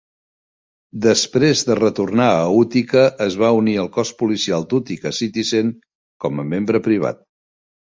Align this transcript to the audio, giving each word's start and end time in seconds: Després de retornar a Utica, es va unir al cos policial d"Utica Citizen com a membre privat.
Després 1.05 1.61
de 1.67 1.75
retornar 1.79 2.29
a 2.37 2.47
Utica, 2.61 3.03
es 3.27 3.37
va 3.43 3.53
unir 3.59 3.77
al 3.83 3.91
cos 3.99 4.15
policial 4.23 4.67
d"Utica 4.73 5.15
Citizen 5.21 5.71
com 6.27 6.45
a 6.45 6.49
membre 6.57 6.85
privat. 6.91 7.25